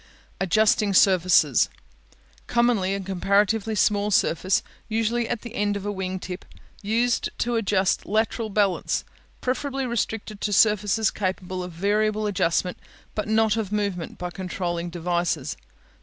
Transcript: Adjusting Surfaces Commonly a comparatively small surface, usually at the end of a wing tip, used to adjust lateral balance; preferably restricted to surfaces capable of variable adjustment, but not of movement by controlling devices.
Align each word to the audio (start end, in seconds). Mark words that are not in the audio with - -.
Adjusting 0.39 0.95
Surfaces 0.95 1.69
Commonly 2.47 2.95
a 2.95 2.99
comparatively 3.01 3.75
small 3.75 4.09
surface, 4.09 4.63
usually 4.89 5.29
at 5.29 5.41
the 5.41 5.53
end 5.53 5.77
of 5.77 5.85
a 5.85 5.91
wing 5.91 6.17
tip, 6.17 6.43
used 6.81 7.29
to 7.37 7.53
adjust 7.55 8.07
lateral 8.07 8.49
balance; 8.49 9.03
preferably 9.41 9.85
restricted 9.85 10.41
to 10.41 10.51
surfaces 10.51 11.11
capable 11.11 11.61
of 11.61 11.71
variable 11.71 12.25
adjustment, 12.25 12.79
but 13.13 13.27
not 13.27 13.55
of 13.57 13.71
movement 13.71 14.17
by 14.17 14.31
controlling 14.31 14.89
devices. 14.89 15.55